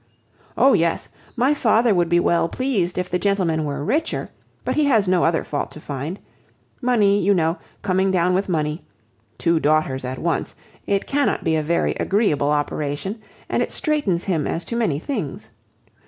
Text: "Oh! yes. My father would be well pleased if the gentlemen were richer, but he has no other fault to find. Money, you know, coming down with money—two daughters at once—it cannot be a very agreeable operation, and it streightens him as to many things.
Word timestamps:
"Oh! 0.57 0.73
yes. 0.73 1.09
My 1.35 1.53
father 1.53 1.93
would 1.93 2.09
be 2.09 2.19
well 2.19 2.49
pleased 2.49 2.97
if 2.97 3.07
the 3.07 3.19
gentlemen 3.19 3.65
were 3.65 3.85
richer, 3.85 4.31
but 4.65 4.75
he 4.75 4.85
has 4.85 5.07
no 5.07 5.23
other 5.23 5.43
fault 5.43 5.69
to 5.73 5.79
find. 5.79 6.17
Money, 6.81 7.21
you 7.21 7.35
know, 7.35 7.59
coming 7.83 8.09
down 8.09 8.33
with 8.33 8.49
money—two 8.49 9.59
daughters 9.59 10.03
at 10.03 10.17
once—it 10.17 11.05
cannot 11.05 11.43
be 11.43 11.55
a 11.55 11.61
very 11.61 11.91
agreeable 11.99 12.49
operation, 12.49 13.21
and 13.47 13.61
it 13.61 13.69
streightens 13.69 14.23
him 14.23 14.47
as 14.47 14.65
to 14.65 14.75
many 14.75 14.97
things. 14.97 15.51